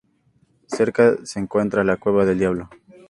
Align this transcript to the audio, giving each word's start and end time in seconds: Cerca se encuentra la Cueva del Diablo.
Cerca 0.65 1.23
se 1.25 1.39
encuentra 1.39 1.83
la 1.83 1.97
Cueva 1.97 2.25
del 2.25 2.39
Diablo. 2.39 2.71